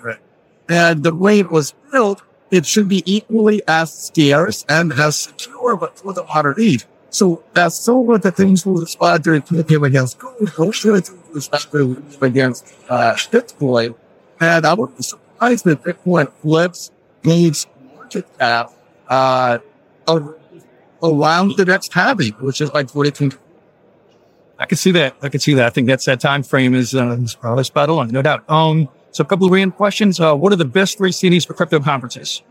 And 0.69 1.03
the 1.03 1.13
way 1.13 1.39
it 1.39 1.51
was 1.51 1.73
built 1.91 2.21
it 2.51 2.65
should 2.65 2.87
be 2.87 3.03
equally 3.05 3.61
as 3.67 3.93
scarce 3.93 4.65
and 4.69 4.93
as 4.93 5.17
secure, 5.17 5.75
but 5.75 5.97
for 5.97 6.13
the 6.13 6.23
modern 6.23 6.55
age. 6.59 6.85
So 7.09 7.43
that's 7.53 7.77
so 7.77 7.97
what 7.97 8.21
the 8.21 8.31
things 8.31 8.65
will 8.65 8.81
respond 8.81 9.23
to 9.25 9.41
him 9.41 9.83
against 9.83 10.19
gold. 10.19 10.51
Those 10.57 10.75
should 10.75 11.09
respond 11.33 12.03
against 12.21 12.73
uh, 12.89 13.13
Bitcoin. 13.15 13.95
And 14.39 14.65
I 14.65 14.73
would 14.73 14.95
be 14.95 15.03
surprised 15.03 15.65
that 15.65 15.83
Bitcoin 15.83 16.31
flips 16.41 16.91
gains 17.23 17.67
market 17.95 18.25
cap 18.37 18.71
uh, 19.09 19.59
around 20.07 21.57
the 21.57 21.65
next 21.65 21.93
halving, 21.93 22.33
which 22.33 22.61
is 22.61 22.71
like 22.73 22.89
42. 22.89 23.31
I 24.59 24.65
can 24.65 24.77
see 24.77 24.91
that. 24.91 25.15
I 25.21 25.29
can 25.29 25.39
see 25.39 25.53
that. 25.53 25.65
I 25.65 25.69
think 25.69 25.87
that's 25.87 26.05
that 26.05 26.19
time 26.19 26.43
frame 26.43 26.73
is, 26.73 26.95
uh, 26.95 27.17
is 27.21 27.35
probably 27.35 27.63
spot 27.63 27.89
on, 27.89 28.09
no 28.09 28.21
doubt. 28.21 28.49
Um, 28.49 28.89
so 29.11 29.23
a 29.23 29.25
couple 29.25 29.45
of 29.45 29.51
random 29.51 29.71
questions. 29.71 30.19
Uh, 30.19 30.35
what 30.35 30.51
are 30.51 30.57
the 30.57 30.65
best 30.65 30.97
three 30.97 31.11
cities 31.11 31.45
for 31.45 31.53
crypto 31.53 31.79
conferences? 31.79 32.41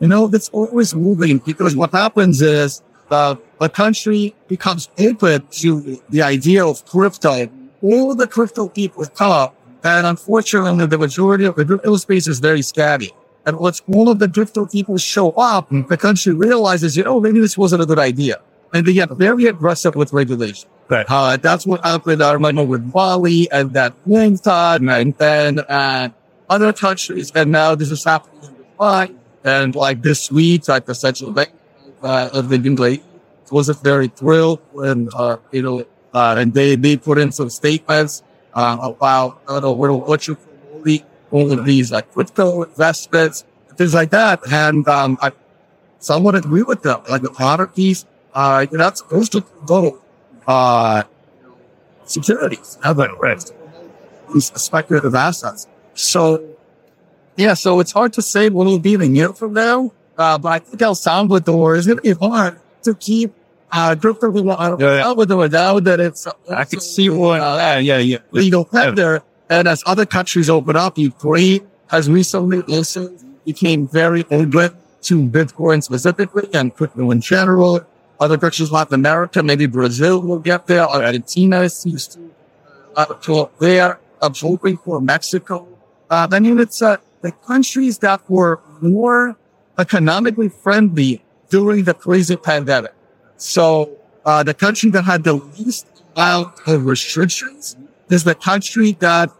You 0.00 0.08
know, 0.08 0.26
that's 0.26 0.48
always 0.48 0.94
moving 0.94 1.38
because 1.38 1.76
what 1.76 1.92
happens 1.92 2.42
is 2.42 2.82
the, 3.08 3.38
the 3.60 3.68
country 3.68 4.34
becomes 4.48 4.88
open 4.98 5.46
to 5.52 6.02
the 6.08 6.22
idea 6.22 6.66
of 6.66 6.84
crypto. 6.86 7.48
All 7.82 8.14
the 8.14 8.26
crypto 8.26 8.68
people 8.68 9.04
come, 9.06 9.50
and 9.84 10.06
unfortunately, 10.06 10.86
the 10.86 10.98
majority 10.98 11.44
of 11.44 11.56
the 11.56 11.64
crypto 11.64 11.96
space 11.96 12.26
is 12.26 12.40
very 12.40 12.62
scabby. 12.62 13.12
And 13.44 13.58
once 13.58 13.82
all 13.92 14.08
of 14.08 14.18
the 14.18 14.28
crypto 14.28 14.66
people 14.66 14.96
show 14.98 15.30
up, 15.32 15.68
the 15.70 15.96
country 15.96 16.32
realizes, 16.32 16.96
you 16.96 17.02
know, 17.02 17.20
maybe 17.20 17.40
this 17.40 17.58
wasn't 17.58 17.82
a 17.82 17.86
good 17.86 17.98
idea. 17.98 18.40
And 18.72 18.86
they 18.86 18.94
get 18.94 19.10
very 19.10 19.46
aggressive 19.46 19.94
with 19.94 20.12
regulation. 20.12 20.68
Right. 20.88 21.06
Uh, 21.08 21.36
that's 21.36 21.66
what 21.66 21.84
happened 21.84 22.22
I 22.22 22.32
remember 22.32 22.64
with 22.64 22.90
Bali 22.92 23.50
and 23.50 23.72
that 23.74 23.92
Wingstop 24.06 24.80
and 24.90 25.14
then 25.16 25.58
uh, 25.60 26.08
other 26.48 26.72
countries. 26.72 27.32
And 27.34 27.52
now 27.52 27.74
this 27.74 27.90
is 27.90 28.04
happening 28.04 28.42
in 28.42 28.54
Dubai. 28.54 29.14
And 29.44 29.74
like 29.74 30.02
this 30.02 30.30
week, 30.30 30.68
like 30.68 30.86
the 30.86 30.94
central 30.94 31.32
bank 31.32 31.50
uh, 32.02 32.30
of 32.32 32.48
the 32.48 32.56
England 32.56 33.02
wasn't 33.50 33.82
very 33.82 34.08
thrilled 34.08 34.60
when, 34.72 35.08
uh, 35.14 35.36
you 35.50 35.62
know, 35.62 35.86
uh, 36.14 36.36
and 36.38 36.54
they, 36.54 36.76
they 36.76 36.96
put 36.96 37.18
in 37.18 37.32
some 37.32 37.50
statements 37.50 38.22
uh, 38.54 38.78
about, 38.80 39.42
I 39.48 39.60
don't 39.60 39.78
know, 39.80 39.96
what 39.96 40.26
you 40.26 40.36
all 41.32 41.50
of 41.50 41.64
these 41.64 41.90
like 41.90 42.12
crypto 42.12 42.62
investments, 42.62 43.44
things 43.76 43.94
like 43.94 44.10
that. 44.10 44.40
And 44.52 44.86
um, 44.86 45.18
I 45.20 45.32
somewhat 45.98 46.34
agree 46.34 46.62
with 46.62 46.82
them. 46.82 47.00
Like 47.08 47.22
the 47.22 47.30
of 47.30 47.74
these, 47.74 48.04
uh, 48.34 48.66
you're 48.70 48.78
not 48.78 48.98
supposed 48.98 49.32
to 49.32 49.44
go 49.66 50.00
uh, 50.46 51.02
securities, 52.04 52.78
other 52.82 53.10
risk, 53.20 53.54
these 54.32 54.52
speculative 54.60 55.14
assets. 55.14 55.66
So, 55.94 56.42
yeah, 57.36 57.54
so 57.54 57.80
it's 57.80 57.92
hard 57.92 58.12
to 58.14 58.22
say 58.22 58.48
what 58.48 58.66
will 58.66 58.78
be 58.78 58.96
the 58.96 59.06
year 59.06 59.32
from 59.32 59.54
now. 59.54 59.92
Uh, 60.16 60.38
but 60.38 60.48
I 60.48 60.58
think 60.58 60.80
El 60.82 60.94
Salvador 60.94 61.76
is 61.76 61.86
going 61.86 61.98
to 61.98 62.02
be 62.02 62.12
hard 62.12 62.60
to 62.82 62.94
keep 62.94 63.32
uh, 63.70 63.96
crypto 63.96 64.28
out 64.50 64.74
of 64.74 64.80
yeah, 64.80 64.96
yeah. 64.96 65.02
Salvador 65.02 65.48
now 65.48 65.80
that 65.80 66.00
it's. 66.00 66.26
I 66.50 66.64
can 66.64 66.80
see 66.80 67.08
what. 67.08 67.40
Uh, 67.40 67.78
yeah, 67.82 67.98
yeah. 67.98 68.18
Legal 68.30 68.64
tender. 68.64 69.22
And 69.48 69.66
as 69.68 69.82
other 69.86 70.06
countries 70.06 70.48
open 70.48 70.76
up, 70.76 70.98
Ukraine 70.98 71.66
has 71.88 72.08
recently 72.08 72.60
also 72.74 73.10
became 73.44 73.88
very 73.88 74.24
open 74.30 74.76
to 75.02 75.28
Bitcoin 75.28 75.82
specifically 75.82 76.48
and 76.54 76.74
crypto 76.74 77.10
in 77.10 77.20
general. 77.20 77.84
Other 78.22 78.38
countries, 78.38 78.70
Latin 78.70 78.94
America, 78.94 79.42
maybe 79.42 79.66
Brazil 79.66 80.22
will 80.22 80.38
get 80.38 80.68
there. 80.68 80.86
Argentina 80.88 81.68
seems 81.68 82.06
to, 82.06 82.20
uh, 82.94 83.06
to 83.24 83.50
there. 83.58 83.98
I'm 84.22 84.32
hoping 84.32 84.76
for 84.76 85.00
Mexico. 85.00 85.66
Uh, 86.08 86.28
I 86.30 86.38
mean, 86.38 86.60
it's 86.60 86.80
uh, 86.80 86.98
the 87.22 87.32
countries 87.32 87.98
that 87.98 88.20
were 88.30 88.60
more 88.80 89.36
economically 89.76 90.50
friendly 90.50 91.24
during 91.50 91.82
the 91.82 91.94
crazy 91.94 92.36
pandemic. 92.36 92.94
So 93.38 93.98
uh, 94.24 94.44
the 94.44 94.54
country 94.54 94.90
that 94.90 95.02
had 95.02 95.24
the 95.24 95.34
least 95.58 96.04
amount 96.14 96.60
of 96.68 96.86
restrictions 96.86 97.76
is 98.08 98.22
the 98.22 98.36
country 98.36 98.92
that 99.00 99.32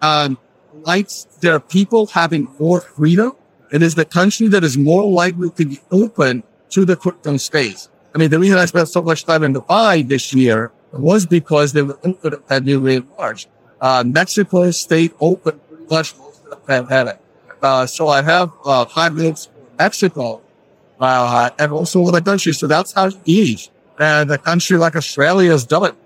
um, 0.00 0.38
likes 0.84 1.24
their 1.42 1.60
people 1.60 2.06
having 2.06 2.48
more 2.58 2.80
freedom. 2.80 3.32
It 3.70 3.82
is 3.82 3.94
the 3.94 4.06
country 4.06 4.48
that 4.48 4.64
is 4.64 4.78
more 4.78 5.04
likely 5.04 5.50
to 5.50 5.66
be 5.66 5.80
open 5.90 6.44
to 6.70 6.86
the 6.86 6.96
crypto 6.96 7.36
space. 7.36 7.90
I 8.14 8.18
mean, 8.18 8.30
the 8.30 8.38
reason 8.38 8.58
I 8.58 8.66
spent 8.66 8.88
so 8.88 9.02
much 9.02 9.24
time 9.24 9.42
in 9.42 9.54
Dubai 9.54 10.06
this 10.06 10.34
year 10.34 10.70
was 10.92 11.24
because 11.24 11.72
they 11.72 11.82
were 11.82 11.98
open 12.04 12.34
at 12.50 12.64
really 12.64 13.02
large. 13.18 13.48
Uh, 13.80 14.04
Mexico 14.06 14.70
stayed 14.70 15.12
open 15.18 15.58
pretty 15.68 15.86
much 15.90 16.16
most 16.18 16.44
of 16.44 16.50
the 16.50 16.56
pandemic. 16.56 17.18
Uh, 17.62 17.86
so 17.86 18.08
I 18.08 18.22
have, 18.22 18.50
uh, 18.64 18.84
high 18.84 19.08
minutes 19.08 19.48
Mexico, 19.78 20.42
uh, 21.00 21.50
and 21.58 21.72
also 21.72 22.04
other 22.06 22.20
countries. 22.20 22.58
So 22.58 22.66
that's 22.66 22.92
how 22.92 23.06
it 23.06 23.16
is. 23.24 23.70
And 23.98 24.30
a 24.30 24.38
country 24.38 24.76
like 24.76 24.94
Australia 24.94 25.50
has 25.50 25.64
done 25.64 25.90
it. 25.90 25.96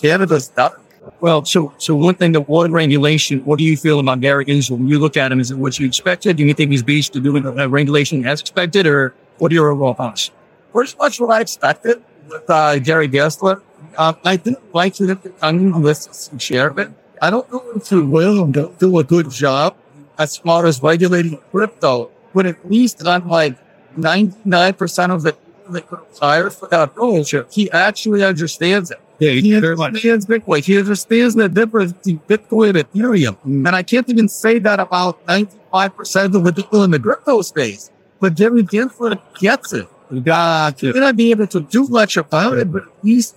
Canada's 0.00 0.48
done 0.48 0.72
it. 0.72 1.12
Well, 1.20 1.44
so 1.44 1.72
so 1.78 1.94
one 1.94 2.14
thing, 2.14 2.32
the 2.32 2.40
one 2.42 2.72
regulation. 2.72 3.40
What 3.44 3.58
do 3.58 3.64
you 3.64 3.76
feel 3.76 3.98
about 3.98 4.20
Gensler 4.20 4.72
when 4.72 4.88
you 4.88 4.98
look 4.98 5.16
at 5.16 5.32
him? 5.32 5.40
Is 5.40 5.50
it 5.50 5.56
what 5.56 5.78
you 5.78 5.86
expected? 5.86 6.36
Do 6.36 6.44
you 6.44 6.52
think 6.52 6.70
he's 6.70 6.82
based 6.82 7.14
to 7.14 7.20
doing 7.20 7.44
regulation 7.70 8.26
as 8.26 8.40
expected, 8.40 8.86
or 8.86 9.14
what 9.38 9.50
are 9.50 9.54
your 9.54 9.70
overall 9.70 9.94
thoughts? 9.94 10.30
Pretty 10.72 10.96
much 10.98 11.20
what 11.20 11.30
I 11.30 11.40
expected 11.40 12.02
with 12.28 12.48
uh, 12.48 12.78
Gary 12.78 13.08
Gensler. 13.08 13.62
Um, 13.96 14.16
I 14.24 14.36
didn't 14.36 14.74
like 14.74 14.94
to 14.94 15.10
at 15.10 15.54
lists 15.54 16.28
and 16.28 16.40
chairman. 16.40 16.94
I 17.20 17.30
don't 17.30 17.50
know 17.52 17.64
if 17.74 17.88
he 17.88 17.96
will 17.96 18.46
do 18.46 18.98
a 18.98 19.04
good 19.04 19.30
job 19.30 19.76
as 20.18 20.36
far 20.36 20.66
as 20.66 20.82
regulating 20.82 21.38
crypto, 21.50 22.10
but 22.34 22.46
at 22.46 22.68
least 22.68 23.04
on 23.06 23.28
like 23.28 23.56
99% 23.96 25.14
of 25.14 25.22
the 25.22 25.32
people 25.32 25.72
that 25.72 26.18
hires 26.20 26.54
for 26.54 26.68
that 26.68 26.92
ownership, 26.96 27.48
he 27.50 27.70
actually 27.70 28.24
understands 28.24 28.90
it. 28.90 29.00
Yeah, 29.18 29.32
he 29.32 29.56
understands 29.56 30.26
Bitcoin. 30.26 30.64
He 30.64 30.78
understands 30.78 31.34
the 31.34 31.48
difference 31.48 31.92
between 31.92 32.20
Bitcoin 32.20 32.78
and 32.78 32.92
Ethereum. 32.92 33.36
Mm. 33.44 33.66
And 33.66 33.74
I 33.74 33.82
can't 33.82 34.08
even 34.08 34.28
say 34.28 34.60
that 34.60 34.78
about 34.78 35.24
95% 35.26 36.36
of 36.36 36.44
the 36.44 36.52
people 36.52 36.84
in 36.84 36.92
the 36.92 37.00
crypto 37.00 37.42
space. 37.42 37.90
But 38.20 38.36
Gary 38.36 38.62
Gensler 38.62 39.20
gets 39.40 39.72
it. 39.72 39.88
He 40.10 40.20
may 40.20 41.00
not 41.00 41.16
be 41.16 41.30
able 41.30 41.46
to 41.48 41.60
do 41.60 41.86
much 41.88 42.16
about 42.16 42.58
it, 42.58 42.72
but 42.72 42.82
at 42.84 43.04
least 43.04 43.36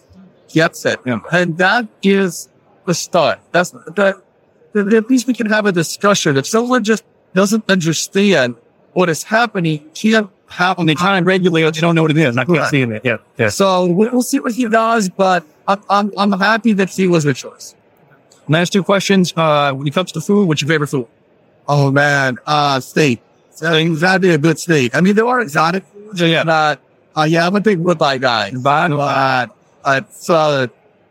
gets 0.54 0.86
it. 0.86 1.00
Yeah. 1.06 1.20
And 1.32 1.58
that 1.58 1.88
is 2.02 2.50
the 2.86 2.94
start. 2.94 3.40
That's 3.52 3.72
that. 3.72 4.22
At 4.74 5.10
least 5.10 5.28
we 5.28 5.34
can 5.34 5.48
have 5.48 5.66
a 5.66 5.72
discussion. 5.72 6.38
If 6.38 6.48
someone 6.48 6.84
just 6.84 7.04
doesn't 7.34 7.70
understand 7.70 8.56
what 8.94 9.10
is 9.10 9.24
happening, 9.24 9.90
can't 9.94 10.30
have 10.48 10.86
they 10.86 10.96
try 10.96 11.18
and 11.18 11.26
regulate 11.26 11.64
it, 11.64 11.76
you 11.76 11.82
don't 11.82 11.96
know 11.96 12.02
what 12.04 12.12
it 12.12 12.18
is. 12.18 12.38
I 12.38 12.46
can't 12.46 12.70
see 12.70 12.82
it. 12.82 13.02
Yeah. 13.04 13.18
yeah. 13.38 13.50
So 13.50 13.88
we'll 13.88 14.22
see 14.22 14.40
what 14.40 14.54
he 14.54 14.68
does, 14.68 15.10
but 15.10 15.46
I'm, 15.68 15.82
I'm, 15.90 16.12
I'm 16.18 16.32
happy 16.40 16.74
that 16.74 16.90
he 16.90 17.08
was 17.08 17.24
the 17.24 17.34
choice. 17.34 17.76
Last 18.48 18.74
two 18.74 18.84
questions. 18.84 19.34
Uh, 19.36 19.72
when 19.74 19.88
it 19.88 19.94
comes 19.94 20.12
to 20.14 20.22
food, 20.22 20.48
what's 20.48 20.62
your 20.62 20.68
favorite 20.68 20.88
food? 20.88 21.08
Oh 21.68 21.92
man, 21.92 22.38
uh, 22.46 22.80
steak. 22.80 23.22
That'd 23.60 24.22
be 24.22 24.32
a 24.32 24.38
good 24.38 24.60
steak. 24.60 24.96
I 24.96 25.02
mean, 25.02 25.16
there 25.16 25.28
are 25.28 25.40
exotic. 25.40 25.86
Yeah, 26.16 26.28
yeah. 26.28 26.44
But, 26.44 26.82
uh, 27.16 27.24
yeah, 27.24 27.48
I'm 27.48 27.56
a 27.56 27.62
big 27.62 27.80
ribeye 27.80 28.22
guy. 28.22 28.52
But, 28.52 28.92
uh, 28.92 29.48
it's, 29.88 30.30
uh, 30.30 30.68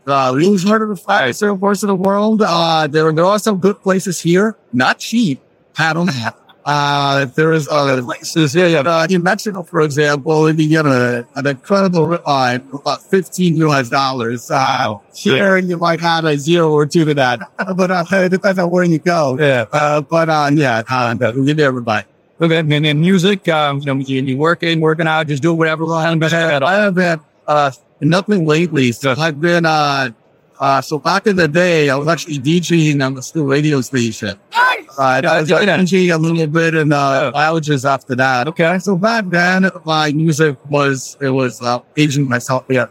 uh, 0.07 0.33
really 0.35 0.55
of 0.55 0.89
the 0.89 0.97
find 0.97 1.37
certain 1.37 1.59
parts 1.59 1.83
of 1.83 1.89
the 1.89 1.95
world. 1.95 2.43
Uh, 2.45 2.87
there, 2.87 3.13
there 3.13 3.25
are 3.25 3.39
some 3.39 3.59
good 3.59 3.81
places 3.83 4.21
here. 4.21 4.57
Not 4.73 4.99
cheap. 4.99 5.41
I 5.79 5.93
don't 5.93 6.09
have 6.09 6.35
uh, 6.65 7.25
there 7.37 7.53
is 7.53 7.69
other 7.69 8.03
places. 8.03 8.55
Yeah, 8.55 8.67
yeah. 8.67 8.81
Uh, 8.81 9.07
in 9.09 9.23
Mexico, 9.23 9.63
for 9.63 9.81
example, 9.81 10.51
you 10.51 10.69
get 10.69 10.87
a, 10.87 11.27
an 11.35 11.47
incredible 11.47 12.07
ribeye 12.07 12.73
about 12.73 13.03
15 13.03 13.57
US 13.57 13.89
dollars. 13.89 14.51
Uh, 14.51 14.99
here 15.15 15.57
you 15.59 15.77
might 15.77 16.01
have 16.01 16.25
a 16.25 16.37
zero 16.37 16.71
or 16.71 16.87
two 16.87 17.05
to 17.05 17.15
that, 17.15 17.41
but 17.77 17.91
uh, 17.91 18.05
it 18.13 18.29
depends 18.31 18.59
on 18.59 18.71
where 18.71 18.85
you 18.85 18.99
go. 18.99 19.39
Yeah. 19.39 19.67
Uh, 19.73 20.01
but 20.01 20.29
uh, 20.29 20.51
yeah, 20.53 20.83
uh, 20.89 21.33
you 21.35 21.45
get 21.47 21.61
everybody. 21.61 22.07
Okay, 22.43 22.57
and 22.57 22.71
then 22.73 23.01
music, 23.01 23.47
um, 23.49 23.81
you 23.81 23.87
know, 23.87 24.01
you 24.01 24.37
working, 24.39 24.81
working 24.81 25.07
out, 25.07 25.27
just 25.27 25.43
do 25.43 25.53
whatever. 25.53 25.85
I 25.93 26.09
have 26.09 26.95
been, 26.95 27.21
uh, 27.47 27.71
nothing 28.01 28.47
lately. 28.47 28.93
So 28.93 29.15
I've 29.19 29.39
been, 29.39 29.67
uh, 29.67 30.11
uh, 30.59 30.81
so 30.81 30.99
back 30.99 31.27
in 31.27 31.37
the 31.37 31.49
day, 31.49 31.91
I 31.91 31.97
was 31.97 32.09
actually 32.09 32.39
DJing 32.39 33.05
on 33.05 33.15
the 33.15 33.23
school 33.23 33.45
radio 33.45 33.83
station. 33.83 34.39
Nice. 34.53 34.99
Uh, 34.99 35.21
I 35.23 35.41
was 35.41 35.51
DJing 35.51 36.15
a 36.15 36.17
little 36.17 36.47
bit 36.47 36.75
in 36.75 36.89
the 36.89 36.97
uh, 36.97 37.31
lounges 37.35 37.85
after 37.85 38.15
that. 38.17 38.49
Okay. 38.49 38.79
So 38.79 38.97
back 38.97 39.27
then, 39.29 39.71
my 39.85 40.11
music 40.13 40.57
was, 40.71 41.19
it 41.21 41.29
was, 41.29 41.61
uh, 41.61 41.81
aging 41.99 42.27
myself. 42.27 42.65
Yeah. 42.71 42.87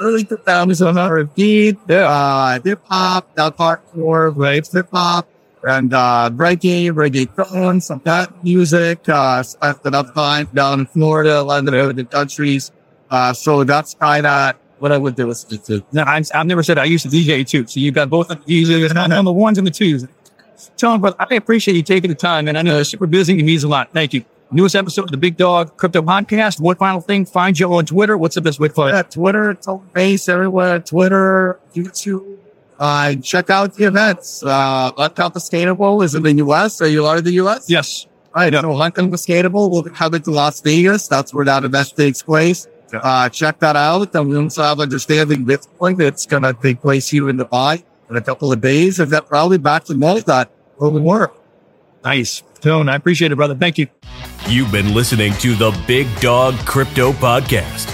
Early 0.00 0.24
2000s, 0.24 0.96
R&B, 0.96 1.76
yeah. 1.88 1.96
uh, 2.08 2.60
hip 2.60 2.80
hop, 2.88 3.30
now 3.36 3.50
hardcore, 3.50 4.32
right? 4.34 4.66
Hip 4.66 4.88
hop 4.90 5.28
and, 5.64 5.92
uh, 5.92 6.30
reggae, 6.32 6.90
reggaeton, 6.90 7.82
some 7.82 8.00
that 8.04 8.42
music, 8.42 9.08
uh, 9.08 9.42
spent 9.42 9.84
enough 9.84 10.14
time 10.14 10.48
down 10.54 10.80
in 10.80 10.86
Florida, 10.86 11.42
London, 11.42 11.74
other 11.74 12.04
countries. 12.04 12.70
Uh, 13.10 13.32
so 13.32 13.64
that's 13.64 13.94
kind 13.94 14.26
of, 14.26 14.54
what 14.78 14.92
I 14.92 14.98
would 14.98 15.14
do 15.14 15.28
is 15.30 15.44
to. 15.44 15.84
No, 15.92 16.04
i 16.04 16.22
have 16.32 16.46
never 16.46 16.62
said 16.62 16.78
I 16.78 16.84
used 16.84 17.04
to 17.04 17.10
DJ 17.10 17.46
too. 17.46 17.66
So 17.66 17.80
you've 17.80 17.94
got 17.94 18.08
both 18.08 18.30
of 18.30 18.44
the 18.44 18.64
DJs 18.64 18.96
on 19.18 19.24
the 19.24 19.32
ones 19.32 19.58
and 19.58 19.66
the 19.66 19.70
twos. 19.70 20.06
Tone, 20.76 21.00
but 21.00 21.16
I 21.18 21.34
appreciate 21.34 21.74
you 21.74 21.82
taking 21.82 22.10
the 22.10 22.14
time, 22.14 22.46
and 22.48 22.58
I 22.58 22.62
know 22.62 22.78
it's 22.78 22.90
super 22.90 23.06
busy. 23.06 23.38
It 23.38 23.44
means 23.44 23.64
a 23.64 23.68
lot. 23.68 23.92
Thank 23.92 24.12
you. 24.12 24.24
newest 24.50 24.74
episode 24.74 25.04
of 25.04 25.10
the 25.10 25.16
Big 25.16 25.36
Dawg 25.36 25.76
Crypto 25.76 26.02
Podcast. 26.02 26.60
One 26.60 26.76
final 26.76 27.00
thing, 27.00 27.24
find 27.24 27.58
you 27.58 27.72
on 27.72 27.86
Twitter. 27.86 28.18
What's 28.18 28.34
the 28.34 28.42
best 28.42 28.60
way 28.60 28.68
to 28.68 28.74
find 28.74 28.94
Yeah, 28.94 29.02
Twitter, 29.02 29.56
Face, 29.94 30.28
everywhere, 30.28 30.80
Twitter, 30.80 31.58
YouTube. 31.74 32.38
Uh, 32.80 33.14
check 33.16 33.50
out 33.50 33.74
the 33.74 33.84
events. 33.84 34.42
Uh, 34.42 34.90
Unconfiscatable 34.92 36.02
is 36.02 36.14
in 36.14 36.22
the 36.22 36.32
US. 36.46 36.76
So 36.76 36.86
you 36.86 37.04
are 37.04 37.18
of 37.18 37.24
the 37.24 37.32
US? 37.32 37.68
Yes. 37.68 38.06
Right. 38.34 38.52
So 38.52 38.62
Unconfiscatable 38.62 39.70
will 39.70 39.82
be 39.82 39.90
coming 39.90 40.22
to 40.22 40.30
Las 40.30 40.62
Vegas. 40.62 41.06
That's 41.06 41.34
where 41.34 41.44
that 41.44 41.62
event 41.64 41.92
takes 41.94 42.22
place. 42.22 42.66
Uh, 42.92 43.28
check 43.28 43.58
that 43.60 43.76
out. 43.76 44.14
And 44.14 44.30
we 44.30 44.36
also 44.38 44.62
have 44.62 44.80
Understanding 44.80 45.44
Bitcoin 45.44 45.98
that's 45.98 46.24
going 46.24 46.42
to 46.42 46.54
take 46.54 46.80
place 46.80 47.06
here 47.08 47.28
in 47.28 47.36
Dubai 47.36 47.84
in 48.08 48.16
a 48.16 48.22
couple 48.22 48.50
of 48.50 48.62
days. 48.62 48.98
And 48.98 49.10
then 49.10 49.22
probably 49.24 49.58
back 49.58 49.84
to 49.84 49.94
Malta 49.94 50.48
where 50.78 50.90
we 50.90 51.02
were. 51.02 51.30
Nice. 52.02 52.42
Tone, 52.60 52.88
I 52.88 52.96
appreciate 52.96 53.30
it, 53.30 53.36
brother. 53.36 53.54
Thank 53.54 53.76
you. 53.76 53.88
You've 54.48 54.72
been 54.72 54.94
listening 54.94 55.34
to 55.34 55.54
the 55.54 55.78
Big 55.86 56.08
Dawg 56.20 56.54
Crypto 56.64 57.12
Podcast. 57.12 57.90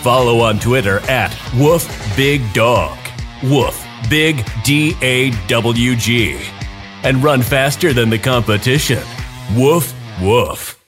Follow 0.00 0.40
on 0.40 0.58
Twitter 0.58 1.00
at 1.10 1.30
Woof 1.58 1.86
Big 2.16 2.40
Dawg. 2.54 2.98
Woof 3.42 3.83
Big 4.08 4.44
D 4.64 4.96
A 5.02 5.30
W 5.48 5.96
G. 5.96 6.38
And 7.02 7.22
run 7.22 7.42
faster 7.42 7.92
than 7.92 8.10
the 8.10 8.18
competition. 8.18 9.02
Woof, 9.56 9.94
woof. 10.20 10.83